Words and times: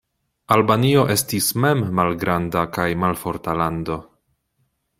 Albanio 0.53 1.03
estis 1.15 1.49
mem 1.65 1.83
malgranda 1.99 2.63
kaj 2.79 2.87
malforta 3.05 3.55
lando. 3.61 3.99